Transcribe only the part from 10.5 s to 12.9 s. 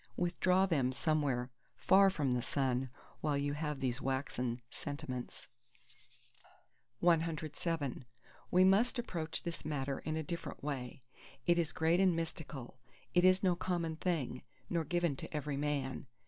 way; it is great and mystical: